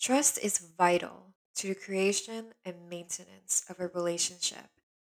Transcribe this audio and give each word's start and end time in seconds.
Trust 0.00 0.38
is 0.38 0.58
vital 0.58 1.34
to 1.54 1.68
the 1.68 1.74
creation 1.74 2.54
and 2.64 2.88
maintenance 2.88 3.64
of 3.68 3.78
a 3.78 3.86
relationship. 3.88 4.70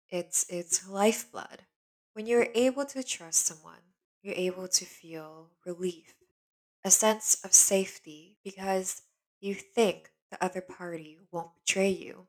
It's 0.09 0.49
its 0.49 0.87
lifeblood. 0.89 1.65
When 2.13 2.25
you're 2.25 2.47
able 2.55 2.85
to 2.87 3.03
trust 3.03 3.45
someone, 3.45 3.93
you're 4.21 4.35
able 4.35 4.67
to 4.67 4.85
feel 4.85 5.51
relief, 5.65 6.15
a 6.83 6.91
sense 6.91 7.43
of 7.43 7.53
safety 7.53 8.37
because 8.43 9.03
you 9.39 9.53
think 9.53 10.11
the 10.31 10.43
other 10.43 10.61
party 10.61 11.19
won't 11.31 11.55
betray 11.55 11.89
you. 11.89 12.27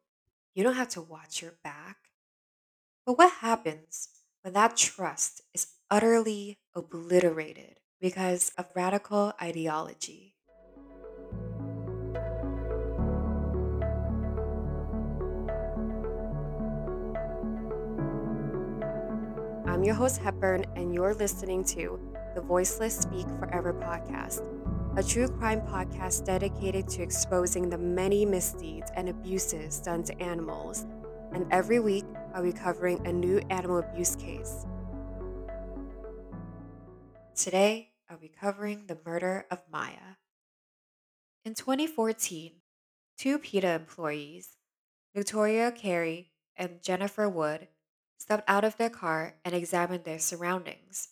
You 0.55 0.63
don't 0.63 0.77
have 0.77 0.91
to 0.91 1.03
watch 1.03 1.43
your 1.43 1.55
back. 1.65 2.11
But 3.05 3.19
what 3.19 3.33
happens 3.41 4.09
when 4.43 4.55
that 4.55 4.77
trust 4.77 5.43
is 5.55 5.75
utterly 5.91 6.59
obliterated 6.75 7.81
because 8.01 8.51
of 8.59 8.75
radical 8.77 9.33
ideology? 9.41 10.37
I'm 19.81 19.87
your 19.87 19.95
host, 19.95 20.21
Hepburn, 20.21 20.67
and 20.77 20.95
you're 20.95 21.15
listening 21.15 21.65
to 21.65 21.99
the 22.35 22.43
Voiceless 22.43 22.99
Speak 22.99 23.27
Forever 23.39 23.73
podcast, 23.73 24.45
a 24.99 25.03
true 25.03 25.27
crime 25.27 25.63
podcast 25.63 26.27
dedicated 26.27 26.87
to 26.89 27.03
exposing 27.03 27.71
the 27.71 27.79
many 27.79 28.27
misdeeds 28.27 28.91
and 28.95 29.09
abuses 29.09 29.81
done 29.81 30.03
to 30.03 30.23
animals. 30.23 30.85
And 31.33 31.47
every 31.51 31.81
week, 31.81 32.05
I'll 32.35 32.43
be 32.43 32.53
covering 32.53 33.07
a 33.07 33.13
new 33.15 33.39
animal 33.49 33.79
abuse 33.79 34.15
case. 34.17 34.67
Today, 37.35 37.93
I'll 38.11 38.19
be 38.19 38.29
covering 38.29 38.85
the 38.87 38.99
murder 39.07 39.47
of 39.51 39.63
Maya. 39.73 40.19
In 41.47 41.55
2014, 41.55 42.53
two 43.17 43.39
PETA 43.39 43.71
employees, 43.71 44.59
Victoria 45.15 45.73
Carey 45.73 46.33
and 46.55 46.83
Jennifer 46.83 47.31
Wood, 47.31 47.69
stepped 48.21 48.45
out 48.47 48.65
of 48.65 48.77
their 48.77 48.91
car 48.91 49.37
and 49.45 49.55
examined 49.55 50.05
their 50.05 50.19
surroundings. 50.19 51.09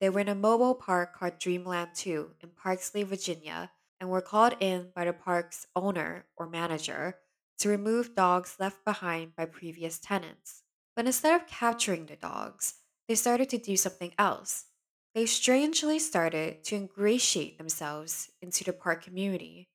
They 0.00 0.10
were 0.10 0.20
in 0.20 0.28
a 0.28 0.34
mobile 0.34 0.74
park 0.74 1.14
called 1.14 1.38
Dreamland 1.38 1.90
2 1.94 2.30
in 2.40 2.50
Parksley, 2.50 3.04
Virginia, 3.04 3.70
and 4.00 4.10
were 4.10 4.20
called 4.20 4.56
in 4.58 4.90
by 4.94 5.04
the 5.04 5.12
park's 5.12 5.66
owner 5.76 6.26
or 6.36 6.48
manager 6.48 7.16
to 7.58 7.68
remove 7.68 8.14
dogs 8.14 8.56
left 8.58 8.84
behind 8.84 9.36
by 9.36 9.44
previous 9.44 9.98
tenants. 9.98 10.62
But 10.96 11.06
instead 11.06 11.40
of 11.40 11.46
capturing 11.46 12.06
the 12.06 12.16
dogs, 12.16 12.74
they 13.06 13.14
started 13.14 13.48
to 13.50 13.58
do 13.58 13.76
something 13.76 14.12
else. 14.18 14.66
They 15.14 15.26
strangely 15.26 15.98
started 15.98 16.64
to 16.64 16.76
ingratiate 16.76 17.58
themselves 17.58 18.30
into 18.42 18.64
the 18.64 18.72
park 18.72 19.04
community. 19.04 19.68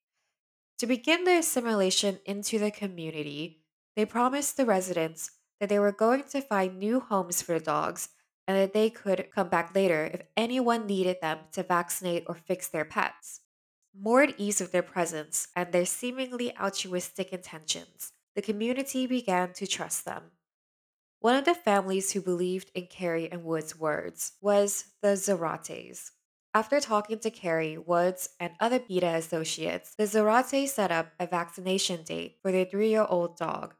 To 0.78 0.86
begin 0.86 1.24
their 1.24 1.38
assimilation 1.40 2.20
into 2.26 2.58
the 2.58 2.70
community, 2.70 3.62
they 3.96 4.04
promised 4.04 4.56
the 4.56 4.66
residents 4.66 5.30
that 5.60 5.68
they 5.68 5.78
were 5.78 5.92
going 5.92 6.24
to 6.30 6.40
find 6.40 6.78
new 6.78 7.00
homes 7.00 7.42
for 7.42 7.58
the 7.58 7.64
dogs 7.64 8.08
and 8.46 8.56
that 8.56 8.72
they 8.72 8.90
could 8.90 9.28
come 9.34 9.48
back 9.48 9.74
later 9.74 10.10
if 10.12 10.22
anyone 10.36 10.86
needed 10.86 11.16
them 11.20 11.38
to 11.52 11.62
vaccinate 11.62 12.24
or 12.26 12.34
fix 12.34 12.68
their 12.68 12.84
pets. 12.84 13.40
More 13.98 14.22
at 14.22 14.38
ease 14.38 14.60
with 14.60 14.72
their 14.72 14.82
presence 14.82 15.48
and 15.54 15.72
their 15.72 15.86
seemingly 15.86 16.56
altruistic 16.58 17.32
intentions, 17.32 18.12
the 18.34 18.42
community 18.42 19.06
began 19.06 19.52
to 19.54 19.66
trust 19.66 20.04
them. 20.04 20.24
One 21.20 21.36
of 21.36 21.44
the 21.44 21.54
families 21.54 22.12
who 22.12 22.20
believed 22.20 22.70
in 22.74 22.86
Carey 22.86 23.30
and 23.30 23.44
Wood's 23.44 23.78
words 23.78 24.32
was 24.42 24.86
the 25.00 25.16
Zarates. 25.16 26.10
After 26.52 26.80
talking 26.80 27.18
to 27.20 27.30
Carey, 27.30 27.78
Woods, 27.78 28.28
and 28.38 28.52
other 28.60 28.78
PETA 28.78 29.14
associates, 29.16 29.94
the 29.94 30.04
Zarates 30.04 30.68
set 30.68 30.92
up 30.92 31.12
a 31.18 31.26
vaccination 31.26 32.02
date 32.02 32.36
for 32.42 32.52
their 32.52 32.64
three 32.64 32.90
year 32.90 33.06
old 33.08 33.36
dog, 33.36 33.74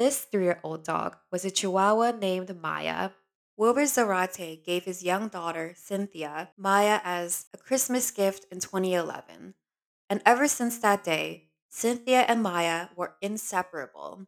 this 0.00 0.24
three 0.24 0.44
year 0.44 0.58
old 0.64 0.82
dog 0.82 1.18
was 1.30 1.44
a 1.44 1.50
chihuahua 1.50 2.12
named 2.12 2.58
Maya. 2.58 3.10
Wilbur 3.58 3.82
Zarate 3.82 4.64
gave 4.64 4.84
his 4.84 5.02
young 5.02 5.28
daughter, 5.28 5.74
Cynthia, 5.76 6.48
Maya 6.56 7.00
as 7.04 7.46
a 7.52 7.58
Christmas 7.58 8.10
gift 8.10 8.46
in 8.50 8.60
2011. 8.60 9.52
And 10.08 10.22
ever 10.24 10.48
since 10.48 10.78
that 10.78 11.04
day, 11.04 11.50
Cynthia 11.68 12.20
and 12.20 12.42
Maya 12.42 12.88
were 12.96 13.16
inseparable. 13.20 14.26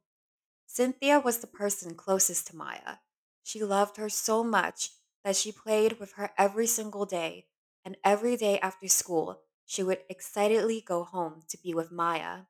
Cynthia 0.66 1.18
was 1.18 1.38
the 1.38 1.46
person 1.46 1.94
closest 1.94 2.48
to 2.48 2.56
Maya. 2.56 3.00
She 3.42 3.64
loved 3.64 3.96
her 3.96 4.10
so 4.10 4.44
much 4.44 4.90
that 5.24 5.36
she 5.36 5.52
played 5.52 5.98
with 5.98 6.12
her 6.16 6.32
every 6.36 6.66
single 6.66 7.06
day, 7.06 7.46
and 7.82 7.96
every 8.04 8.36
day 8.36 8.58
after 8.60 8.88
school, 8.88 9.40
she 9.64 9.82
would 9.82 10.00
excitedly 10.10 10.82
go 10.86 11.02
home 11.02 11.44
to 11.48 11.56
be 11.56 11.72
with 11.72 11.90
Maya. 11.90 12.40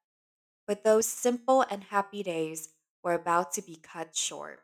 But 0.67 0.83
those 0.83 1.07
simple 1.07 1.65
and 1.71 1.85
happy 1.85 2.25
days 2.25 2.71
were 3.03 3.15
about 3.15 3.53
to 3.53 3.63
be 3.63 3.77
cut 3.77 4.17
short. 4.17 4.61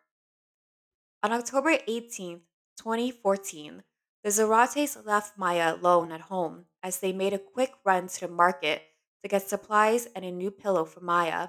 On 1.22 1.32
October 1.32 1.78
18, 1.86 2.42
2014, 2.76 3.82
the 4.22 4.30
Zarates 4.30 5.04
left 5.04 5.38
Maya 5.38 5.74
alone 5.74 6.12
at 6.12 6.22
home 6.22 6.66
as 6.82 7.00
they 7.00 7.12
made 7.12 7.32
a 7.32 7.38
quick 7.38 7.72
run 7.84 8.08
to 8.08 8.20
the 8.20 8.28
market 8.28 8.82
to 9.22 9.28
get 9.28 9.48
supplies 9.48 10.06
and 10.14 10.24
a 10.24 10.30
new 10.30 10.50
pillow 10.50 10.84
for 10.84 11.00
Maya. 11.00 11.48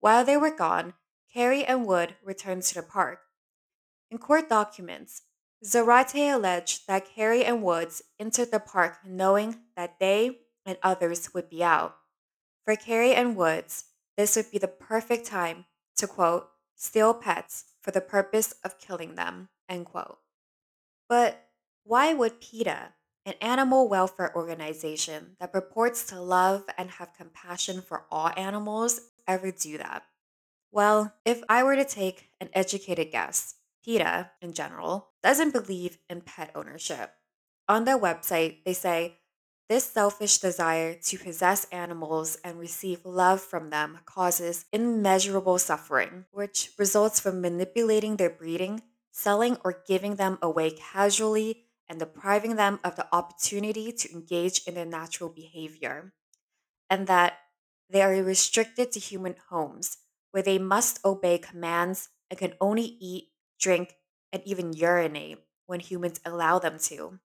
While 0.00 0.24
they 0.24 0.36
were 0.36 0.54
gone, 0.54 0.94
Carey 1.32 1.64
and 1.64 1.86
Wood 1.86 2.16
returned 2.22 2.62
to 2.64 2.74
the 2.74 2.82
park. 2.82 3.20
In 4.10 4.18
court 4.18 4.48
documents, 4.48 5.22
Zarate 5.64 6.32
alleged 6.32 6.86
that 6.86 7.08
Carey 7.08 7.44
and 7.44 7.62
Woods 7.62 8.02
entered 8.20 8.52
the 8.52 8.60
park 8.60 8.98
knowing 9.04 9.56
that 9.76 9.98
they 9.98 10.38
and 10.64 10.78
others 10.82 11.34
would 11.34 11.48
be 11.48 11.62
out. 11.64 11.96
For 12.64 12.76
Carey 12.76 13.14
and 13.14 13.36
Woods, 13.36 13.84
this 14.16 14.36
would 14.36 14.50
be 14.50 14.58
the 14.58 14.68
perfect 14.68 15.26
time 15.26 15.66
to 15.96 16.06
quote, 16.06 16.48
steal 16.74 17.14
pets 17.14 17.64
for 17.80 17.90
the 17.90 18.00
purpose 18.00 18.54
of 18.64 18.78
killing 18.78 19.14
them, 19.14 19.48
end 19.68 19.86
quote. 19.86 20.18
But 21.08 21.48
why 21.84 22.14
would 22.14 22.40
PETA, 22.40 22.94
an 23.24 23.34
animal 23.40 23.88
welfare 23.88 24.34
organization 24.36 25.36
that 25.40 25.52
purports 25.52 26.04
to 26.06 26.20
love 26.20 26.64
and 26.76 26.90
have 26.92 27.16
compassion 27.16 27.80
for 27.80 28.04
all 28.10 28.30
animals, 28.36 29.00
ever 29.26 29.50
do 29.50 29.78
that? 29.78 30.04
Well, 30.72 31.14
if 31.24 31.42
I 31.48 31.62
were 31.62 31.76
to 31.76 31.84
take 31.84 32.30
an 32.40 32.50
educated 32.52 33.10
guess, 33.10 33.54
PETA, 33.84 34.32
in 34.42 34.52
general, 34.52 35.10
doesn't 35.22 35.52
believe 35.52 35.98
in 36.10 36.20
pet 36.20 36.50
ownership. 36.54 37.12
On 37.68 37.84
their 37.84 37.98
website, 37.98 38.64
they 38.64 38.72
say 38.72 39.18
this 39.68 39.84
selfish 39.84 40.38
desire 40.38 40.94
to 40.94 41.18
possess 41.18 41.66
animals 41.72 42.38
and 42.44 42.58
receive 42.58 43.04
love 43.04 43.40
from 43.40 43.70
them 43.70 43.98
causes 44.04 44.66
immeasurable 44.72 45.58
suffering, 45.58 46.24
which 46.30 46.70
results 46.78 47.18
from 47.18 47.40
manipulating 47.40 48.16
their 48.16 48.30
breeding, 48.30 48.82
selling 49.10 49.56
or 49.64 49.82
giving 49.86 50.16
them 50.16 50.38
away 50.40 50.70
casually, 50.70 51.64
and 51.88 51.98
depriving 51.98 52.56
them 52.56 52.78
of 52.84 52.96
the 52.96 53.06
opportunity 53.12 53.92
to 53.92 54.12
engage 54.12 54.62
in 54.66 54.74
their 54.74 54.84
natural 54.84 55.30
behavior. 55.30 56.12
And 56.88 57.06
that 57.06 57.38
they 57.90 58.02
are 58.02 58.22
restricted 58.22 58.92
to 58.92 59.00
human 59.00 59.36
homes, 59.50 59.98
where 60.30 60.42
they 60.42 60.58
must 60.58 61.04
obey 61.04 61.38
commands 61.38 62.08
and 62.30 62.38
can 62.38 62.54
only 62.60 62.96
eat, 63.00 63.28
drink, 63.58 63.96
and 64.32 64.42
even 64.44 64.72
urinate 64.72 65.38
when 65.66 65.80
humans 65.80 66.20
allow 66.24 66.58
them 66.58 66.78
to. 66.78 67.18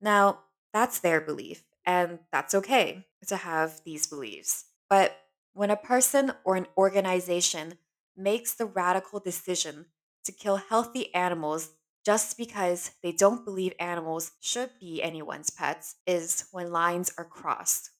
Now, 0.00 0.40
that's 0.72 1.00
their 1.00 1.20
belief, 1.20 1.64
and 1.84 2.20
that's 2.32 2.54
okay 2.54 3.06
to 3.26 3.36
have 3.36 3.82
these 3.84 4.06
beliefs. 4.06 4.66
But 4.88 5.16
when 5.52 5.70
a 5.70 5.76
person 5.76 6.32
or 6.44 6.56
an 6.56 6.66
organization 6.76 7.74
makes 8.16 8.54
the 8.54 8.66
radical 8.66 9.20
decision 9.20 9.86
to 10.24 10.32
kill 10.32 10.56
healthy 10.56 11.14
animals 11.14 11.70
just 12.04 12.36
because 12.36 12.92
they 13.02 13.12
don't 13.12 13.44
believe 13.44 13.72
animals 13.78 14.32
should 14.40 14.70
be 14.80 15.02
anyone's 15.02 15.50
pets 15.50 15.96
is 16.06 16.46
when 16.50 16.72
lines 16.72 17.12
are 17.18 17.24
crossed. 17.24 17.90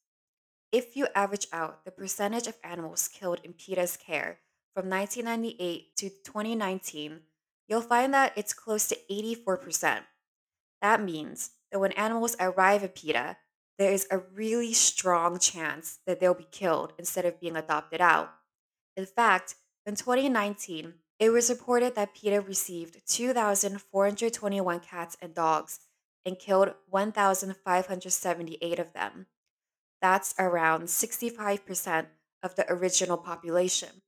If 0.73 0.97
you 0.97 1.09
average 1.15 1.47
out 1.53 1.85
the 1.85 1.91
percentage 1.91 2.47
of 2.47 2.57
animals 2.63 3.09
killed 3.09 3.41
in 3.43 3.53
PETA's 3.53 3.97
care 3.97 4.39
from 4.75 4.89
1998 4.89 5.97
to 5.97 6.09
2019, 6.09 7.21
you'll 7.69 7.81
find 7.81 8.15
that 8.15 8.33
it's 8.37 8.55
close 8.55 8.89
to 8.89 8.97
84%. 9.11 10.01
That 10.81 11.03
means 11.03 11.51
that 11.71 11.79
when 11.79 11.93
animals 11.93 12.37
arrive 12.41 12.83
at 12.85 12.95
PETA, 12.95 13.37
there 13.79 13.93
is 13.93 14.07
a 14.11 14.19
really 14.19 14.73
strong 14.75 15.39
chance 15.39 16.01
that 16.07 16.21
they'll 16.21 16.35
be 16.35 16.47
killed 16.51 16.93
instead 16.99 17.25
of 17.25 17.41
being 17.41 17.57
adopted 17.57 18.01
out. 18.01 18.31
In 18.97 19.07
fact, 19.07 19.55
in 19.87 19.97
2019, 19.97 20.95
it 21.19 21.31
was 21.31 21.49
reported 21.49 21.95
that 21.95 22.15
PETA 22.15 22.43
received 22.43 23.01
2,421 23.07 24.81
cats 24.81 25.17
and 25.23 25.35
dogs 25.35 25.81
and 26.27 26.39
killed 26.39 26.75
1,578 26.89 28.79
of 28.79 28.93
them. 28.93 29.27
That's 30.03 30.35
around 30.39 30.85
65% 30.85 32.07
of 32.43 32.57
the 32.57 32.71
original 32.71 33.17
population. 33.17 34.03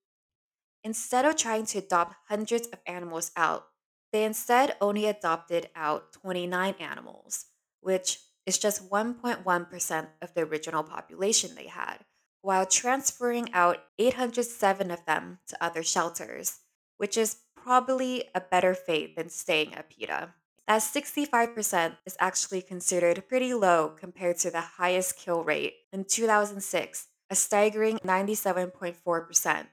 Instead 0.84 1.24
of 1.24 1.36
trying 1.36 1.64
to 1.66 1.78
adopt 1.78 2.16
hundreds 2.28 2.66
of 2.68 2.80
animals 2.86 3.30
out, 3.36 3.68
they 4.12 4.24
instead 4.24 4.76
only 4.80 5.06
adopted 5.06 5.70
out 5.74 6.12
29 6.12 6.74
animals 6.78 7.46
which 7.82 8.20
is 8.46 8.58
just 8.58 8.90
1.1% 8.90 10.06
of 10.20 10.34
the 10.34 10.42
original 10.42 10.82
population 10.82 11.54
they 11.54 11.66
had, 11.66 11.98
while 12.40 12.66
transferring 12.66 13.52
out 13.52 13.84
807 13.98 14.90
of 14.90 15.04
them 15.04 15.38
to 15.46 15.64
other 15.64 15.82
shelters, 15.82 16.60
which 16.96 17.16
is 17.16 17.38
probably 17.54 18.24
a 18.34 18.40
better 18.40 18.74
fate 18.74 19.16
than 19.16 19.28
staying 19.28 19.74
at 19.74 19.90
PETA. 19.90 20.34
That 20.66 20.80
65% 20.80 21.96
is 22.06 22.16
actually 22.18 22.62
considered 22.62 23.28
pretty 23.28 23.52
low 23.52 23.88
compared 23.98 24.38
to 24.38 24.50
the 24.50 24.60
highest 24.60 25.16
kill 25.16 25.44
rate 25.44 25.74
in 25.92 26.04
2006, 26.04 27.08
a 27.30 27.34
staggering 27.34 27.98
97.4%, 27.98 29.66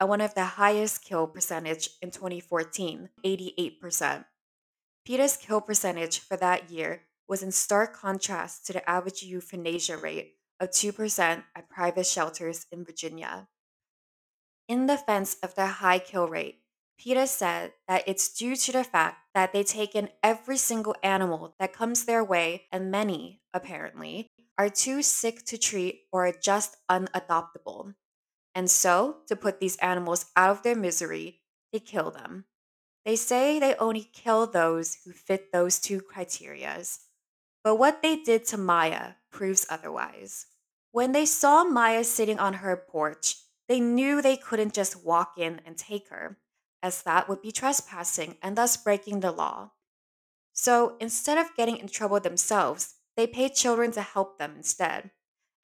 and 0.00 0.08
one 0.08 0.20
of 0.20 0.34
the 0.34 0.44
highest 0.44 1.04
kill 1.04 1.26
percentage 1.26 1.90
in 2.00 2.10
2014, 2.10 3.08
88%. 3.24 4.24
PETA's 5.04 5.36
kill 5.36 5.60
percentage 5.60 6.20
for 6.20 6.36
that 6.36 6.70
year 6.70 7.02
was 7.28 7.42
in 7.42 7.52
stark 7.52 7.94
contrast 7.94 8.66
to 8.66 8.72
the 8.72 8.88
average 8.88 9.22
euthanasia 9.22 9.96
rate 9.96 10.34
of 10.60 10.70
2% 10.70 11.44
at 11.54 11.68
private 11.68 12.06
shelters 12.06 12.66
in 12.70 12.84
Virginia. 12.84 13.48
In 14.68 14.86
defense 14.86 15.36
of 15.42 15.54
their 15.54 15.66
high 15.66 15.98
kill 15.98 16.28
rate, 16.28 16.60
PETA 16.98 17.26
said 17.26 17.72
that 17.88 18.04
it's 18.06 18.32
due 18.32 18.54
to 18.54 18.72
the 18.72 18.84
fact 18.84 19.16
that 19.34 19.52
they 19.52 19.64
take 19.64 19.94
in 19.94 20.10
every 20.22 20.56
single 20.56 20.94
animal 21.02 21.56
that 21.58 21.72
comes 21.72 22.04
their 22.04 22.22
way, 22.22 22.66
and 22.70 22.90
many, 22.90 23.40
apparently, 23.52 24.28
are 24.56 24.68
too 24.68 25.02
sick 25.02 25.44
to 25.46 25.58
treat 25.58 26.02
or 26.12 26.26
are 26.26 26.32
just 26.32 26.76
unadoptable. 26.88 27.94
And 28.54 28.70
so, 28.70 29.16
to 29.26 29.34
put 29.34 29.58
these 29.58 29.76
animals 29.78 30.26
out 30.36 30.50
of 30.50 30.62
their 30.62 30.76
misery, 30.76 31.40
they 31.72 31.80
kill 31.80 32.10
them. 32.10 32.44
They 33.04 33.16
say 33.16 33.58
they 33.58 33.74
only 33.76 34.08
kill 34.12 34.46
those 34.46 34.98
who 35.04 35.12
fit 35.12 35.50
those 35.50 35.80
two 35.80 36.00
criterias. 36.00 37.00
But 37.64 37.76
what 37.76 38.02
they 38.02 38.16
did 38.16 38.44
to 38.46 38.58
Maya 38.58 39.12
proves 39.30 39.66
otherwise. 39.70 40.46
When 40.90 41.12
they 41.12 41.26
saw 41.26 41.64
Maya 41.64 42.04
sitting 42.04 42.38
on 42.38 42.54
her 42.54 42.76
porch, 42.76 43.36
they 43.68 43.80
knew 43.80 44.20
they 44.20 44.36
couldn't 44.36 44.74
just 44.74 45.04
walk 45.04 45.34
in 45.38 45.60
and 45.64 45.76
take 45.76 46.08
her, 46.10 46.38
as 46.82 47.02
that 47.02 47.28
would 47.28 47.40
be 47.40 47.52
trespassing 47.52 48.36
and 48.42 48.56
thus 48.56 48.76
breaking 48.76 49.20
the 49.20 49.32
law. 49.32 49.70
So 50.52 50.96
instead 51.00 51.38
of 51.38 51.56
getting 51.56 51.78
in 51.78 51.88
trouble 51.88 52.20
themselves, 52.20 52.96
they 53.16 53.26
paid 53.26 53.54
children 53.54 53.92
to 53.92 54.02
help 54.02 54.38
them 54.38 54.54
instead. 54.56 55.10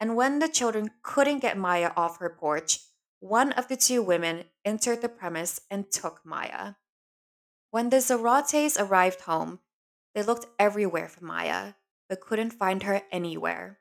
And 0.01 0.17
when 0.17 0.39
the 0.39 0.49
children 0.49 0.91
couldn't 1.03 1.41
get 1.41 1.59
Maya 1.59 1.91
off 1.97 2.19
her 2.19 2.31
porch, 2.31 2.81
one 3.21 3.53
of 3.53 3.69
the 3.69 3.77
two 3.77 4.01
women 4.01 4.45
entered 4.65 5.03
the 5.03 5.09
premise 5.09 5.61
and 5.71 5.91
took 5.91 6.21
Maya. 6.25 6.75
When 7.71 7.91
the 7.91 7.97
Zarates 7.97 8.81
arrived 8.81 9.23
home, 9.23 9.59
they 10.15 10.23
looked 10.23 10.47
everywhere 10.59 11.09
for 11.09 11.25
Maya, 11.25 11.75
but 12.09 12.21
couldn't 12.21 12.53
find 12.53 12.83
her 12.83 13.03
anywhere. 13.13 13.79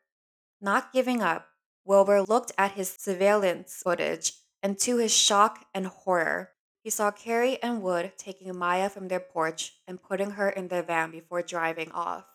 Not 0.59 0.93
giving 0.93 1.21
up, 1.21 1.47
Wilbur 1.85 2.23
looked 2.23 2.51
at 2.57 2.73
his 2.73 2.89
surveillance 2.89 3.81
footage, 3.83 4.33
and 4.61 4.77
to 4.79 4.97
his 4.97 5.15
shock 5.15 5.65
and 5.73 5.87
horror, 5.87 6.51
he 6.83 6.89
saw 6.89 7.11
Carey 7.11 7.61
and 7.61 7.81
Wood 7.81 8.13
taking 8.17 8.57
Maya 8.57 8.89
from 8.89 9.07
their 9.07 9.19
porch 9.19 9.73
and 9.87 10.01
putting 10.01 10.31
her 10.31 10.49
in 10.49 10.67
their 10.67 10.83
van 10.83 11.11
before 11.11 11.41
driving 11.41 11.91
off. 11.91 12.25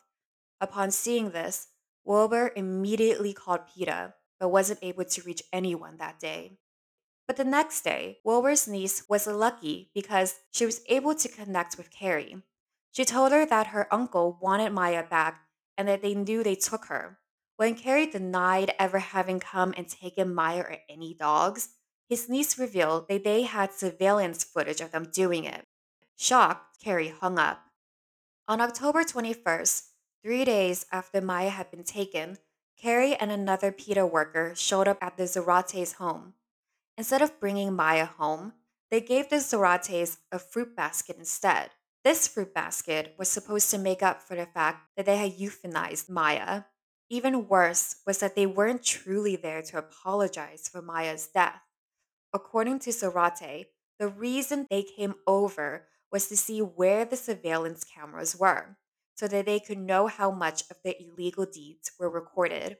Upon 0.60 0.90
seeing 0.90 1.30
this, 1.30 1.68
Wilbur 2.04 2.52
immediately 2.56 3.32
called 3.32 3.66
PETA, 3.74 4.14
but 4.38 4.48
wasn't 4.48 4.80
able 4.82 5.04
to 5.04 5.22
reach 5.22 5.42
anyone 5.52 5.96
that 5.98 6.18
day. 6.18 6.58
But 7.26 7.36
the 7.36 7.44
next 7.44 7.82
day, 7.82 8.18
Wilbur's 8.24 8.68
niece 8.68 9.04
was 9.08 9.26
lucky 9.26 9.90
because 9.94 10.40
she 10.50 10.66
was 10.66 10.82
able 10.88 11.14
to 11.14 11.28
connect 11.28 11.78
with 11.78 11.90
Carey. 11.90 12.36
She 12.90 13.04
told 13.04 13.32
her 13.32 13.46
that 13.46 13.68
her 13.68 13.92
uncle 13.92 14.38
wanted 14.40 14.72
Maya 14.72 15.04
back 15.08 15.40
and 15.76 15.88
that 15.88 16.02
they 16.02 16.14
knew 16.14 16.42
they 16.42 16.54
took 16.54 16.86
her. 16.86 17.18
When 17.56 17.74
Carey 17.74 18.06
denied 18.06 18.74
ever 18.78 18.98
having 18.98 19.40
come 19.40 19.74
and 19.76 19.88
taken 19.88 20.34
Maya 20.34 20.60
or 20.60 20.76
any 20.88 21.14
dogs, 21.14 21.70
his 22.08 22.28
niece 22.28 22.58
revealed 22.58 23.08
that 23.08 23.24
they 23.24 23.42
had 23.42 23.72
surveillance 23.72 24.44
footage 24.44 24.80
of 24.80 24.90
them 24.90 25.08
doing 25.12 25.44
it. 25.44 25.66
Shocked, 26.16 26.82
Carey 26.82 27.08
hung 27.08 27.38
up. 27.38 27.62
On 28.48 28.60
October 28.60 29.04
21st, 29.04 29.84
three 30.22 30.44
days 30.44 30.86
after 30.92 31.20
Maya 31.20 31.50
had 31.50 31.70
been 31.70 31.84
taken, 31.84 32.38
Carey 32.76 33.14
and 33.14 33.30
another 33.30 33.70
PETA 33.70 34.04
worker 34.04 34.54
showed 34.56 34.88
up 34.88 34.98
at 35.00 35.16
the 35.16 35.24
Zarates' 35.24 35.94
home. 35.94 36.34
Instead 36.98 37.22
of 37.22 37.38
bringing 37.38 37.74
Maya 37.74 38.06
home, 38.06 38.54
they 38.90 39.00
gave 39.00 39.30
the 39.30 39.36
Zarates 39.36 40.18
a 40.30 40.38
fruit 40.38 40.76
basket 40.76 41.16
instead. 41.16 41.70
This 42.04 42.26
fruit 42.26 42.52
basket 42.52 43.14
was 43.16 43.28
supposed 43.28 43.70
to 43.70 43.78
make 43.78 44.02
up 44.02 44.22
for 44.22 44.34
the 44.34 44.46
fact 44.46 44.88
that 44.96 45.06
they 45.06 45.18
had 45.18 45.38
euthanized 45.38 46.10
Maya. 46.10 46.64
Even 47.08 47.46
worse 47.46 47.96
was 48.04 48.18
that 48.18 48.34
they 48.34 48.46
weren't 48.46 48.82
truly 48.82 49.36
there 49.36 49.62
to 49.62 49.78
apologize 49.78 50.68
for 50.68 50.82
Maya's 50.82 51.28
death. 51.28 51.62
According 52.32 52.80
to 52.80 52.90
Zarate, 52.90 53.66
the 54.00 54.08
reason 54.08 54.66
they 54.68 54.82
came 54.82 55.14
over 55.28 55.86
was 56.10 56.26
to 56.26 56.36
see 56.36 56.58
where 56.60 57.04
the 57.04 57.16
surveillance 57.16 57.84
cameras 57.84 58.34
were, 58.34 58.78
so 59.14 59.28
that 59.28 59.46
they 59.46 59.60
could 59.60 59.78
know 59.78 60.08
how 60.08 60.32
much 60.32 60.64
of 60.70 60.78
their 60.82 60.94
illegal 60.98 61.46
deeds 61.46 61.92
were 62.00 62.10
recorded. 62.10 62.78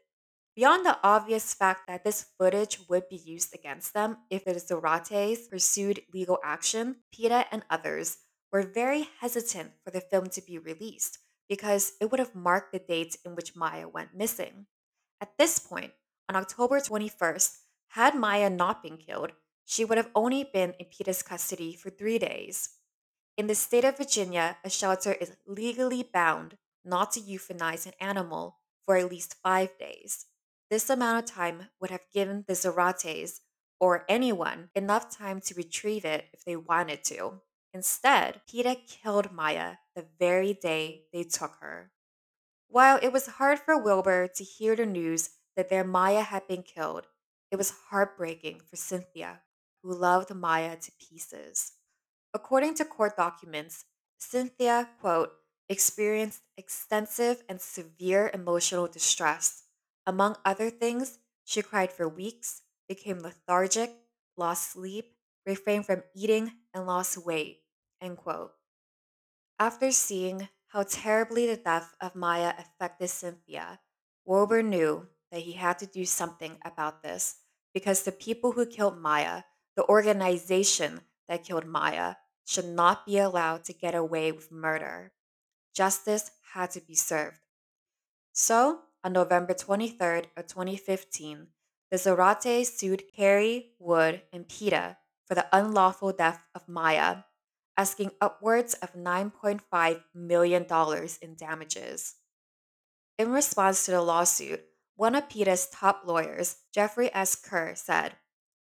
Beyond 0.56 0.84
the 0.84 0.98
obvious 1.04 1.54
fact 1.54 1.86
that 1.86 2.02
this 2.02 2.26
footage 2.38 2.80
would 2.88 3.08
be 3.08 3.16
used 3.16 3.54
against 3.54 3.94
them 3.94 4.18
if 4.30 4.44
the 4.44 4.54
Zarates 4.54 5.48
pursued 5.48 6.02
legal 6.12 6.38
action, 6.42 6.96
PETA 7.12 7.46
and 7.52 7.62
others 7.70 8.16
were 8.52 8.62
very 8.62 9.08
hesitant 9.20 9.72
for 9.82 9.90
the 9.90 10.00
film 10.00 10.28
to 10.28 10.42
be 10.42 10.58
released 10.58 11.18
because 11.48 11.94
it 12.00 12.10
would 12.10 12.20
have 12.20 12.34
marked 12.34 12.72
the 12.72 12.78
date 12.78 13.16
in 13.24 13.34
which 13.34 13.56
Maya 13.56 13.88
went 13.88 14.14
missing. 14.14 14.66
At 15.20 15.38
this 15.38 15.58
point, 15.58 15.92
on 16.28 16.36
October 16.36 16.78
21st, 16.78 17.58
had 17.88 18.14
Maya 18.14 18.50
not 18.50 18.82
been 18.82 18.96
killed, 18.96 19.32
she 19.64 19.84
would 19.84 19.98
have 19.98 20.10
only 20.14 20.44
been 20.44 20.74
in 20.78 20.86
PETA's 20.86 21.22
custody 21.22 21.74
for 21.74 21.90
three 21.90 22.18
days. 22.18 22.70
In 23.36 23.46
the 23.46 23.54
state 23.54 23.84
of 23.84 23.96
Virginia, 23.96 24.58
a 24.64 24.70
shelter 24.70 25.12
is 25.12 25.36
legally 25.46 26.02
bound 26.02 26.58
not 26.84 27.12
to 27.12 27.20
euthanize 27.20 27.86
an 27.86 27.92
animal 28.00 28.58
for 28.84 28.96
at 28.96 29.10
least 29.10 29.36
five 29.42 29.70
days. 29.78 30.26
This 30.70 30.90
amount 30.90 31.24
of 31.24 31.34
time 31.34 31.68
would 31.80 31.90
have 31.90 32.10
given 32.12 32.44
the 32.46 32.54
Zarates 32.54 33.40
or 33.78 34.04
anyone 34.08 34.70
enough 34.74 35.16
time 35.16 35.40
to 35.42 35.54
retrieve 35.54 36.04
it 36.04 36.26
if 36.32 36.44
they 36.44 36.56
wanted 36.56 37.04
to. 37.04 37.40
Instead, 37.74 38.42
PETA 38.46 38.76
killed 38.86 39.32
Maya 39.32 39.76
the 39.94 40.06
very 40.18 40.52
day 40.52 41.04
they 41.12 41.24
took 41.24 41.56
her. 41.60 41.90
While 42.68 42.98
it 43.02 43.12
was 43.12 43.26
hard 43.26 43.58
for 43.58 43.76
Wilbur 43.76 44.28
to 44.28 44.44
hear 44.44 44.76
the 44.76 44.86
news 44.86 45.30
that 45.56 45.68
their 45.68 45.84
Maya 45.84 46.22
had 46.22 46.46
been 46.46 46.62
killed, 46.62 47.06
it 47.50 47.56
was 47.56 47.74
heartbreaking 47.90 48.60
for 48.68 48.76
Cynthia, 48.76 49.40
who 49.82 49.94
loved 49.94 50.34
Maya 50.34 50.76
to 50.76 50.92
pieces. 50.92 51.72
According 52.34 52.74
to 52.76 52.84
court 52.84 53.16
documents, 53.16 53.84
Cynthia, 54.18 54.88
quote, 55.00 55.32
experienced 55.68 56.42
extensive 56.56 57.42
and 57.48 57.60
severe 57.60 58.30
emotional 58.32 58.86
distress. 58.86 59.64
Among 60.06 60.36
other 60.44 60.70
things, 60.70 61.18
she 61.44 61.62
cried 61.62 61.92
for 61.92 62.08
weeks, 62.08 62.62
became 62.88 63.20
lethargic, 63.20 63.90
lost 64.36 64.72
sleep, 64.72 65.14
refrained 65.46 65.86
from 65.86 66.02
eating, 66.14 66.52
and 66.74 66.86
lost 66.86 67.18
weight. 67.18 67.61
End 68.02 68.16
quote. 68.16 68.52
After 69.60 69.92
seeing 69.92 70.48
how 70.68 70.82
terribly 70.82 71.46
the 71.46 71.56
death 71.56 71.94
of 72.00 72.16
Maya 72.16 72.52
affected 72.58 73.08
Cynthia, 73.08 73.78
Wilbur 74.24 74.62
knew 74.62 75.06
that 75.30 75.42
he 75.42 75.52
had 75.52 75.78
to 75.78 75.86
do 75.86 76.04
something 76.04 76.58
about 76.64 77.02
this 77.02 77.36
because 77.72 78.02
the 78.02 78.10
people 78.10 78.52
who 78.52 78.66
killed 78.66 78.98
Maya, 78.98 79.44
the 79.76 79.84
organization 79.88 81.02
that 81.28 81.44
killed 81.44 81.64
Maya, 81.64 82.16
should 82.44 82.66
not 82.66 83.06
be 83.06 83.18
allowed 83.18 83.62
to 83.64 83.72
get 83.72 83.94
away 83.94 84.32
with 84.32 84.50
murder. 84.50 85.12
Justice 85.72 86.32
had 86.54 86.72
to 86.72 86.80
be 86.80 86.96
served. 86.96 87.38
So, 88.32 88.80
on 89.04 89.12
November 89.12 89.54
23rd 89.54 90.26
of 90.36 90.48
2015, 90.48 91.46
the 91.90 91.96
Zarates 91.96 92.66
sued 92.66 93.04
Carey, 93.14 93.72
Wood, 93.78 94.22
and 94.32 94.48
PETA 94.48 94.96
for 95.24 95.34
the 95.34 95.46
unlawful 95.52 96.12
death 96.12 96.44
of 96.54 96.68
Maya, 96.68 97.18
asking 97.76 98.10
upwards 98.20 98.74
of 98.74 98.94
$9.5 98.94 100.00
million 100.14 100.66
in 101.22 101.34
damages. 101.36 102.14
In 103.18 103.30
response 103.30 103.84
to 103.84 103.90
the 103.92 104.02
lawsuit, 104.02 104.62
one 104.96 105.14
of 105.14 105.28
PETA's 105.28 105.68
top 105.68 106.02
lawyers, 106.06 106.56
Jeffrey 106.74 107.10
S. 107.14 107.34
Kerr, 107.34 107.74
said, 107.74 108.12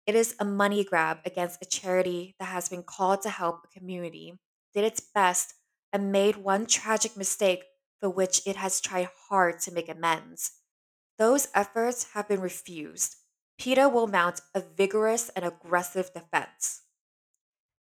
It 0.06 0.14
is 0.14 0.34
a 0.38 0.44
money 0.44 0.84
grab 0.84 1.18
against 1.24 1.62
a 1.62 1.66
charity 1.66 2.34
that 2.38 2.46
has 2.46 2.68
been 2.68 2.82
called 2.82 3.22
to 3.22 3.30
help 3.30 3.60
a 3.64 3.78
community, 3.78 4.38
did 4.74 4.84
its 4.84 5.00
best, 5.00 5.54
and 5.92 6.12
made 6.12 6.36
one 6.36 6.66
tragic 6.66 7.16
mistake 7.16 7.64
for 8.00 8.08
which 8.08 8.46
it 8.46 8.56
has 8.56 8.80
tried 8.80 9.08
hard 9.28 9.60
to 9.60 9.72
make 9.72 9.88
amends. 9.88 10.52
Those 11.18 11.48
efforts 11.54 12.12
have 12.12 12.28
been 12.28 12.40
refused. 12.40 13.16
PETA 13.58 13.88
will 13.88 14.06
mount 14.06 14.40
a 14.54 14.60
vigorous 14.60 15.30
and 15.30 15.44
aggressive 15.44 16.12
defense. 16.12 16.82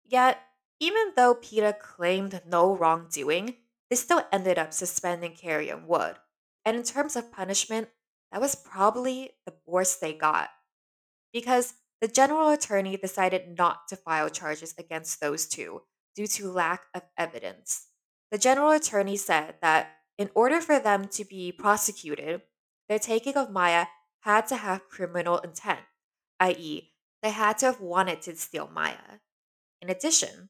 Yet, 0.04 0.40
even 0.82 1.14
though 1.16 1.36
PETA 1.36 1.78
claimed 1.80 2.42
no 2.46 2.76
wrongdoing, 2.76 3.56
they 3.90 3.96
still 3.96 4.24
ended 4.34 4.60
up 4.60 4.74
suspending 4.74 5.34
Carey 5.36 5.70
and 5.70 5.88
Wood. 5.88 6.18
And 6.66 6.76
in 6.76 6.84
terms 6.84 7.16
of 7.16 7.32
punishment, 7.32 7.90
that 8.32 8.42
was 8.42 8.56
probably 8.56 9.32
the 9.46 9.54
worst 9.66 10.02
they 10.02 10.14
got. 10.14 10.50
because 11.34 11.76
the 12.02 12.08
general 12.08 12.50
attorney 12.50 12.98
decided 12.98 13.58
not 13.58 13.88
to 13.90 13.96
file 13.96 14.30
charges 14.30 14.74
against 14.78 15.20
those 15.20 15.46
two 15.46 15.84
due 16.16 16.28
to 16.28 16.52
lack 16.52 16.86
of 16.94 17.04
evidence. 17.18 17.88
The 18.32 18.38
general 18.38 18.72
attorney 18.72 19.18
said 19.18 19.56
that 19.62 19.98
in 20.18 20.30
order 20.36 20.62
for 20.62 20.80
them 20.80 21.08
to 21.10 21.26
be 21.26 21.52
prosecuted, 21.52 22.42
their 22.90 23.00
taking 23.00 23.36
of 23.36 23.52
Maya 23.52 23.88
had 24.22 24.48
to 24.48 24.58
have 24.58 24.90
criminal 24.90 25.40
intent, 25.40 25.82
i.e., 26.40 26.92
they 27.22 27.30
had 27.30 27.58
to 27.60 27.68
have 27.68 27.80
wanted 27.82 28.22
to 28.24 28.36
steal 28.36 28.68
Maya. 28.68 29.20
In 29.82 29.90
addition, 29.90 30.50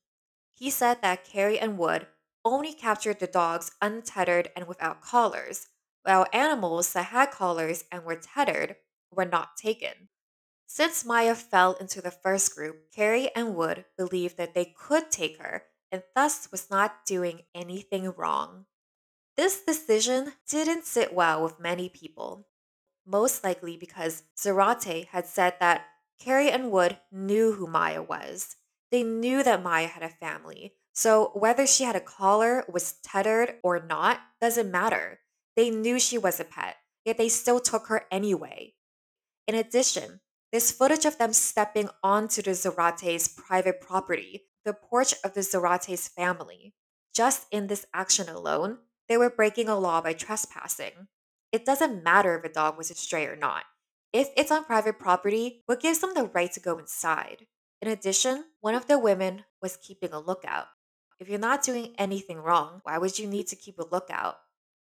he 0.62 0.70
said 0.70 1.02
that 1.02 1.24
Carey 1.24 1.58
and 1.58 1.76
Wood 1.76 2.06
only 2.46 2.72
captured 2.72 3.20
the 3.20 3.26
dogs 3.26 3.72
untethered 3.82 4.52
and 4.56 4.68
without 4.68 5.02
collars, 5.02 5.70
while 6.04 6.28
animals 6.32 6.94
that 6.94 7.06
had 7.06 7.32
collars 7.32 7.86
and 7.92 8.04
were 8.04 8.16
tethered 8.16 8.76
were 9.12 9.26
not 9.26 9.58
taken. 9.58 10.10
Since 10.68 11.04
Maya 11.04 11.34
fell 11.34 11.74
into 11.74 12.00
the 12.00 12.12
first 12.12 12.54
group, 12.54 12.92
Carey 12.96 13.32
and 13.36 13.56
Wood 13.56 13.86
believed 13.98 14.38
that 14.38 14.54
they 14.54 14.76
could 14.78 15.10
take 15.10 15.40
her 15.40 15.64
and 15.92 16.04
thus 16.14 16.52
was 16.52 16.70
not 16.70 17.08
doing 17.08 17.42
anything 17.56 18.14
wrong. 18.16 18.66
This 19.38 19.62
decision 19.62 20.34
didn't 20.48 20.86
sit 20.86 21.12
well 21.12 21.44
with 21.44 21.60
many 21.60 21.90
people, 21.90 22.46
most 23.04 23.44
likely 23.44 23.78
because 23.78 24.26
Zarate 24.38 25.08
had 25.08 25.26
said 25.26 25.56
that 25.60 25.88
Carey 26.20 26.52
and 26.52 26.70
Wood 26.70 27.00
knew 27.12 27.54
who 27.54 27.66
Maya 27.66 28.04
was. 28.04 28.58
They 28.92 29.04
knew 29.04 29.44
that 29.44 29.64
Maya 29.64 29.88
had 29.88 30.04
a 30.04 30.10
family, 30.10 30.74
so 30.94 31.32
whether 31.34 31.66
she 31.66 31.86
had 31.86 31.96
a 31.96 32.02
collar, 32.02 32.66
was 32.72 32.96
tethered, 33.04 33.56
or 33.64 33.80
not 33.80 34.20
doesn't 34.42 34.70
matter. 34.70 35.20
They 35.56 35.70
knew 35.70 36.00
she 36.00 36.18
was 36.18 36.40
a 36.40 36.46
pet, 36.46 36.76
yet 37.06 37.18
they 37.18 37.30
still 37.30 37.60
took 37.60 37.88
her 37.88 38.06
anyway. 38.12 38.74
In 39.48 39.56
addition, 39.56 40.20
there's 40.52 40.72
footage 40.72 41.06
of 41.06 41.18
them 41.18 41.32
stepping 41.32 41.90
onto 42.04 42.42
the 42.42 42.52
Zarate's 42.52 43.30
private 43.30 43.80
property, 43.80 44.44
the 44.66 44.74
porch 44.74 45.14
of 45.24 45.34
the 45.34 45.42
Zarate's 45.42 46.10
family. 46.10 46.74
Just 47.14 47.48
in 47.52 47.68
this 47.68 47.86
action 47.94 48.28
alone, 48.28 48.80
they 49.08 49.18
were 49.18 49.30
breaking 49.30 49.70
a 49.70 49.80
law 49.80 50.02
by 50.02 50.14
trespassing. 50.14 51.08
It 51.52 51.66
doesn't 51.66 52.04
matter 52.04 52.38
if 52.38 52.44
a 52.44 52.54
dog 52.54 52.78
was 52.78 52.92
a 52.92 52.96
stray 52.96 53.26
or 53.26 53.36
not. 53.36 53.64
If 54.14 54.30
it's 54.36 54.52
on 54.52 54.66
private 54.66 55.00
property, 55.00 55.64
what 55.66 55.82
gives 55.82 56.00
them 56.00 56.14
the 56.14 56.26
right 56.26 56.52
to 56.54 56.60
go 56.60 56.78
inside? 56.78 57.48
In 57.82 57.88
addition, 57.88 58.46
one 58.60 58.76
of 58.76 58.88
the 58.88 59.00
women 59.00 59.46
was 59.62 59.76
keeping 59.78 60.14
a 60.14 60.20
lookout. 60.20 60.68
If 61.20 61.28
you're 61.30 61.40
not 61.40 61.64
doing 61.64 61.96
anything 61.98 62.38
wrong, 62.38 62.82
why 62.84 62.98
would 62.98 63.18
you 63.18 63.28
need 63.28 63.48
to 63.48 63.56
keep 63.56 63.80
a 63.80 63.88
lookout? 63.90 64.38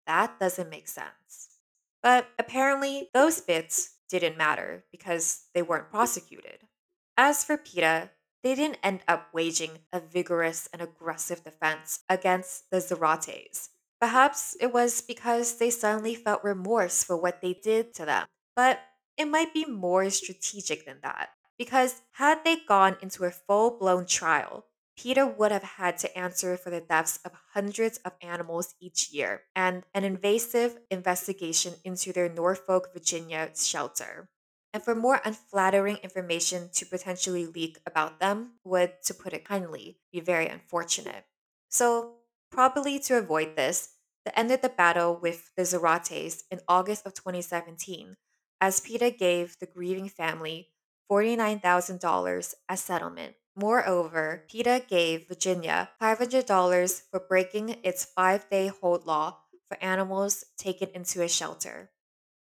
That 0.06 0.38
doesn't 0.38 0.70
make 0.70 0.86
sense. 0.86 1.58
But 2.02 2.28
apparently, 2.38 3.10
those 3.12 3.40
bits 3.40 3.94
didn't 4.08 4.36
matter 4.36 4.84
because 4.92 5.46
they 5.54 5.62
weren't 5.62 5.90
prosecuted. 5.90 6.68
As 7.16 7.42
for 7.42 7.56
PETA, 7.56 8.10
they 8.42 8.54
didn't 8.54 8.78
end 8.82 9.00
up 9.08 9.28
waging 9.32 9.78
a 9.92 10.00
vigorous 10.00 10.68
and 10.72 10.82
aggressive 10.82 11.42
defense 11.42 12.00
against 12.08 12.70
the 12.70 12.76
Zarates. 12.76 13.70
Perhaps 14.00 14.56
it 14.60 14.72
was 14.72 15.00
because 15.00 15.56
they 15.56 15.70
suddenly 15.70 16.14
felt 16.14 16.44
remorse 16.44 17.02
for 17.02 17.16
what 17.16 17.40
they 17.40 17.54
did 17.54 17.94
to 17.94 18.04
them, 18.04 18.26
but 18.54 18.80
it 19.16 19.26
might 19.26 19.54
be 19.54 19.64
more 19.64 20.10
strategic 20.10 20.84
than 20.84 20.98
that. 21.02 21.30
Because 21.58 22.02
had 22.12 22.44
they 22.44 22.56
gone 22.66 22.96
into 23.00 23.24
a 23.24 23.30
full 23.30 23.78
blown 23.78 24.06
trial, 24.06 24.66
PETA 24.96 25.26
would 25.26 25.50
have 25.50 25.62
had 25.62 25.98
to 25.98 26.18
answer 26.18 26.56
for 26.56 26.70
the 26.70 26.80
deaths 26.80 27.18
of 27.24 27.32
hundreds 27.52 27.98
of 27.98 28.12
animals 28.20 28.74
each 28.80 29.12
year 29.12 29.42
and 29.54 29.84
an 29.92 30.04
invasive 30.04 30.78
investigation 30.90 31.74
into 31.84 32.12
their 32.12 32.28
Norfolk, 32.28 32.92
Virginia 32.92 33.50
shelter. 33.56 34.28
And 34.72 34.82
for 34.82 34.94
more 34.94 35.20
unflattering 35.24 35.98
information 35.98 36.68
to 36.74 36.86
potentially 36.86 37.46
leak 37.46 37.78
about 37.86 38.18
them 38.18 38.54
would, 38.64 39.02
to 39.04 39.14
put 39.14 39.32
it 39.32 39.44
kindly, 39.44 39.98
be 40.12 40.20
very 40.20 40.48
unfortunate. 40.48 41.24
So, 41.68 42.14
probably 42.50 42.98
to 43.00 43.18
avoid 43.18 43.56
this, 43.56 43.90
they 44.24 44.32
ended 44.34 44.62
the 44.62 44.68
battle 44.68 45.16
with 45.20 45.50
the 45.56 45.62
Zarates 45.62 46.42
in 46.50 46.60
August 46.66 47.06
of 47.06 47.14
2017 47.14 48.16
as 48.60 48.80
PETA 48.80 49.10
gave 49.10 49.58
the 49.58 49.66
grieving 49.66 50.08
family 50.08 50.70
$49,000 51.10 52.54
as 52.68 52.80
settlement. 52.80 53.34
Moreover, 53.56 54.44
PETA 54.48 54.84
gave 54.88 55.28
Virginia 55.28 55.90
$500 56.00 57.02
for 57.10 57.20
breaking 57.20 57.76
its 57.84 58.04
five 58.04 58.48
day 58.50 58.66
hold 58.66 59.06
law 59.06 59.38
for 59.68 59.82
animals 59.82 60.44
taken 60.56 60.88
into 60.94 61.22
a 61.22 61.28
shelter. 61.28 61.90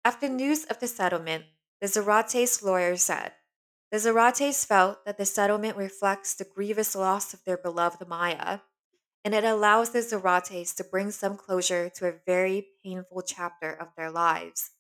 After 0.05 0.29
news 0.29 0.65
of 0.65 0.79
the 0.79 0.88
settlement, 0.88 1.46
the 1.79 1.88
Zarates 1.88 2.62
lawyer 2.63 2.98
said, 2.98 3.34
The 3.91 3.98
Zarates 3.98 4.65
felt 4.65 5.05
that 5.05 5.17
the 5.17 5.25
settlement 5.25 5.77
reflects 5.77 6.34
the 6.34 6.46
grievous 6.46 6.96
loss 6.96 7.34
of 7.34 7.43
their 7.43 7.58
beloved 7.58 8.08
Maya, 8.08 8.60
and 9.25 9.34
it 9.34 9.43
allows 9.43 9.89
the 9.89 10.00
Zarates 10.00 10.75
to 10.75 10.84
bring 10.84 11.12
some 11.12 11.38
closure 11.38 11.89
to 11.89 12.08
a 12.08 12.20
very 12.25 12.67
painful 12.84 13.22
chapter 13.22 13.72
of 13.72 13.89
their 13.98 14.12
lives. 14.12 14.72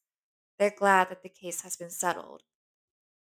They're 0.57 0.73
glad 0.75 1.09
that 1.09 1.23
the 1.23 1.29
case 1.29 1.61
has 1.61 1.75
been 1.75 1.89
settled. 1.89 2.43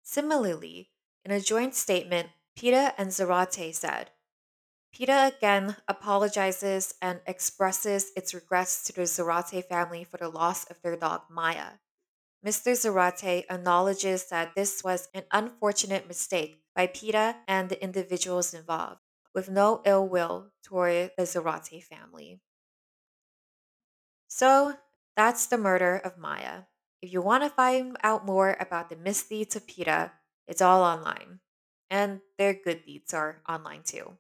Similarly, 0.03 0.91
in 1.25 1.31
a 1.31 1.41
joint 1.41 1.75
statement, 1.75 2.31
PETA 2.57 2.95
and 2.99 3.11
Zarate 3.11 3.75
said, 3.75 4.11
PETA 4.93 5.33
again 5.37 5.77
apologizes 5.87 6.95
and 7.01 7.21
expresses 7.27 8.11
its 8.17 8.35
regrets 8.35 8.83
to 8.85 8.93
the 8.93 9.03
Zarate 9.03 9.65
family 9.65 10.03
for 10.05 10.17
the 10.17 10.29
loss 10.29 10.65
of 10.65 10.83
their 10.83 10.97
dog 10.97 11.23
Maya. 11.31 11.79
Mr. 12.45 12.73
Zarate 12.73 13.45
acknowledges 13.51 14.29
that 14.31 14.55
this 14.55 14.83
was 14.83 15.09
an 15.15 15.25
unfortunate 15.31 16.09
mistake 16.09 16.63
by 16.75 16.87
PETA 16.87 17.37
and 17.47 17.69
the 17.69 17.83
individuals 17.83 18.55
involved, 18.55 19.01
with 19.35 19.51
no 19.51 19.83
ill 19.85 20.09
will 20.09 20.51
toward 20.63 21.13
the 21.17 21.25
Zarate 21.25 21.85
family. 21.85 22.41
So, 24.27 24.77
that's 25.17 25.47
the 25.47 25.59
murder 25.59 25.97
of 25.97 26.17
Maya. 26.17 26.63
If 27.03 27.13
you 27.13 27.23
want 27.23 27.45
to 27.45 27.51
find 27.51 27.97
out 28.03 28.27
more 28.27 28.57
about 28.61 28.91
the 28.91 28.97
misdeeds 28.97 29.57
of 29.57 29.67
PETA, 29.67 30.13
it's 30.47 30.61
all 30.63 30.83
online. 30.83 31.41
And 31.89 32.21
their 32.39 32.55
good 32.55 32.85
deeds 32.85 33.15
are 33.15 33.43
online 33.49 33.83
too. 33.85 34.17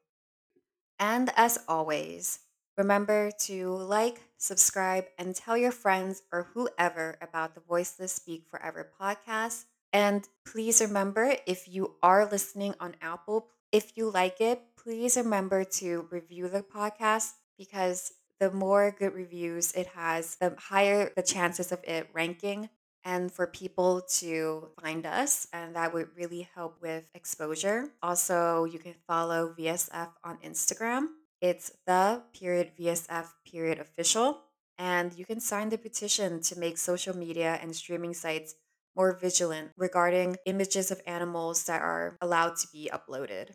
And 0.98 1.30
as 1.36 1.58
always, 1.68 2.40
remember 2.76 3.30
to 3.46 3.70
like, 3.70 4.20
subscribe, 4.38 5.06
and 5.18 5.34
tell 5.34 5.56
your 5.56 5.72
friends 5.72 6.22
or 6.32 6.48
whoever 6.54 7.16
about 7.20 7.54
the 7.54 7.60
Voiceless 7.60 8.12
Speak 8.12 8.46
Forever 8.50 8.90
podcast. 9.00 9.64
And 9.92 10.28
please 10.46 10.80
remember 10.80 11.36
if 11.46 11.68
you 11.68 11.96
are 12.02 12.30
listening 12.30 12.74
on 12.80 12.96
Apple, 13.02 13.48
if 13.72 13.96
you 13.96 14.10
like 14.10 14.40
it, 14.40 14.62
please 14.76 15.16
remember 15.16 15.64
to 15.64 16.06
review 16.10 16.48
the 16.48 16.62
podcast 16.62 17.32
because 17.58 18.12
the 18.40 18.50
more 18.50 18.94
good 18.98 19.14
reviews 19.14 19.72
it 19.72 19.86
has, 19.88 20.36
the 20.36 20.56
higher 20.58 21.12
the 21.14 21.22
chances 21.22 21.70
of 21.70 21.80
it 21.84 22.08
ranking 22.12 22.70
and 23.04 23.30
for 23.30 23.46
people 23.46 24.02
to 24.18 24.68
find 24.82 25.06
us. 25.06 25.46
And 25.52 25.76
that 25.76 25.94
would 25.94 26.08
really 26.16 26.48
help 26.54 26.80
with 26.82 27.04
exposure. 27.14 27.90
Also, 28.02 28.64
you 28.64 28.78
can 28.78 28.94
follow 29.06 29.54
VSF 29.58 30.08
on 30.24 30.38
Instagram. 30.38 31.08
It's 31.40 31.72
the 31.86 32.22
period 32.32 32.72
VSF 32.78 33.28
period 33.44 33.78
official. 33.78 34.40
And 34.78 35.12
you 35.12 35.26
can 35.26 35.40
sign 35.40 35.68
the 35.68 35.78
petition 35.78 36.40
to 36.42 36.58
make 36.58 36.78
social 36.78 37.16
media 37.16 37.58
and 37.62 37.76
streaming 37.76 38.14
sites 38.14 38.54
more 38.96 39.16
vigilant 39.16 39.70
regarding 39.76 40.36
images 40.46 40.90
of 40.90 41.00
animals 41.06 41.64
that 41.64 41.82
are 41.82 42.16
allowed 42.20 42.56
to 42.56 42.68
be 42.72 42.90
uploaded. 42.92 43.50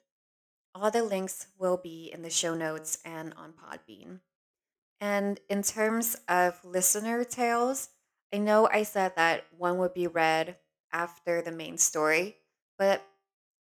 All 0.74 0.92
the 0.92 1.04
links 1.04 1.48
will 1.58 1.78
be 1.78 2.12
in 2.14 2.22
the 2.22 2.30
show 2.30 2.54
notes 2.54 3.00
and 3.06 3.34
on 3.36 3.54
Podbean. 3.54 4.20
And 5.00 5.40
in 5.50 5.62
terms 5.62 6.16
of 6.28 6.64
listener 6.64 7.24
tales, 7.24 7.90
I 8.34 8.38
know 8.38 8.68
I 8.72 8.84
said 8.84 9.14
that 9.16 9.46
one 9.58 9.78
would 9.78 9.94
be 9.94 10.08
read 10.08 10.58
after 10.92 11.42
the 11.42 11.52
main 11.52 11.78
story, 11.78 12.38
but 12.78 13.06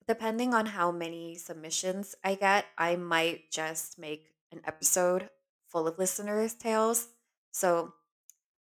depending 0.06 0.54
on 0.54 0.66
how 0.66 0.90
many 0.90 1.36
submissions 1.36 2.14
I 2.24 2.34
get, 2.34 2.66
I 2.76 2.96
might 2.96 3.50
just 3.50 3.98
make 3.98 4.26
an 4.52 4.60
episode 4.66 5.30
full 5.68 5.86
of 5.86 5.98
listeners' 5.98 6.54
tales. 6.54 7.08
So 7.52 7.94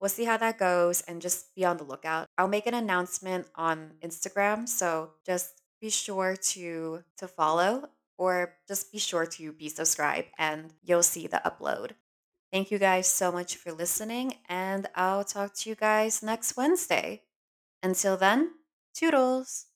we'll 0.01 0.11
see 0.11 0.25
how 0.25 0.37
that 0.37 0.59
goes 0.59 1.01
and 1.03 1.23
just 1.23 1.55
be 1.55 1.65
on 1.65 1.79
the 1.79 1.85
lookout. 1.85 2.29
I'll 2.37 2.49
make 2.49 2.67
an 2.67 2.75
announcement 2.75 3.47
on 3.55 3.93
Instagram, 4.03 4.69
so 4.69 5.13
just 5.25 5.63
be 5.81 5.91
sure 5.91 6.37
to 6.37 7.05
to 7.17 7.29
follow 7.29 7.89
or 8.19 8.55
just 8.67 8.93
be 8.93 8.99
sure 8.99 9.27
to 9.27 9.53
be 9.53 9.69
subscribed 9.69 10.29
and 10.39 10.75
you'll 10.83 11.05
see 11.05 11.27
the 11.27 11.41
upload. 11.45 11.93
Thank 12.53 12.71
you 12.71 12.79
guys 12.79 13.07
so 13.09 13.31
much 13.33 13.57
for 13.57 13.73
listening, 13.73 14.35
and 14.49 14.87
I'll 14.95 15.25
talk 15.25 15.55
to 15.57 15.71
you 15.71 15.75
guys 15.77 16.23
next 16.23 16.57
Wednesday. 16.57 17.23
Until 17.83 18.17
then, 18.19 18.57
toodles. 18.95 19.68